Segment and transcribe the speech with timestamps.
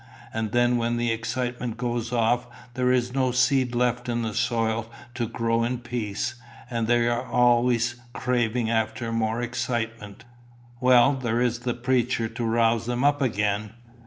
[0.33, 4.89] And then when the excitement goes off, there is no seed left in the soil
[5.13, 6.33] to grow in peace,
[6.71, 10.25] and they are always craving after more excitement."
[10.79, 13.73] "Well, there is the preacher to rouse them up again."